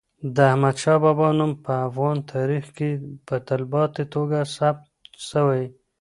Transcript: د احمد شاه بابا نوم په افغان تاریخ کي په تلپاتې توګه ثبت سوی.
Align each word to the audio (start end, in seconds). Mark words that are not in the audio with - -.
د 0.35 0.37
احمد 0.51 0.75
شاه 0.83 0.99
بابا 1.03 1.27
نوم 1.39 1.51
په 1.65 1.73
افغان 1.87 2.17
تاریخ 2.33 2.65
کي 2.77 2.91
په 3.27 3.35
تلپاتې 3.47 4.03
توګه 4.13 4.37
ثبت 4.55 4.83
سوی. 5.29 5.63